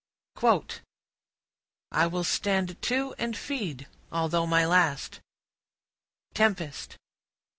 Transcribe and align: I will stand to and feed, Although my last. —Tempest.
I 1.91 2.07
will 2.07 2.23
stand 2.23 2.81
to 2.81 3.13
and 3.19 3.37
feed, 3.37 3.87
Although 4.11 4.47
my 4.47 4.65
last. 4.65 5.19
—Tempest. 6.33 6.97